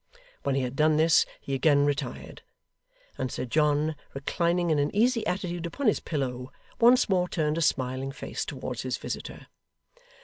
When 0.41 0.55
he 0.55 0.63
had 0.63 0.75
done 0.75 0.97
this, 0.97 1.27
he 1.39 1.53
again 1.53 1.85
retired; 1.85 2.41
and 3.19 3.31
Sir 3.31 3.45
John, 3.45 3.95
reclining 4.15 4.71
in 4.71 4.79
an 4.79 4.89
easy 4.95 5.23
attitude 5.27 5.67
upon 5.67 5.85
his 5.85 5.99
pillow, 5.99 6.51
once 6.79 7.07
more 7.07 7.29
turned 7.29 7.59
a 7.59 7.61
smiling 7.61 8.11
face 8.11 8.43
towards 8.43 8.81
his 8.81 8.97
visitor. 8.97 9.45